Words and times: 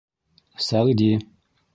Сәғди: 0.67 1.09